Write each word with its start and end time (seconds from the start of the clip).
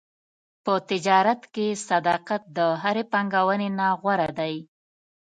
په 0.63 0.73
تجارت 0.89 1.41
کې 1.53 1.67
صداقت 1.89 2.41
د 2.57 2.59
هرې 2.81 3.03
پانګونې 3.11 3.69
نه 3.79 3.87
غوره 3.99 4.29
دی. 4.39 4.55